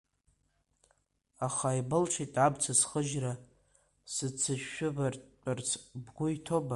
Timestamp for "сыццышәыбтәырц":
4.13-5.69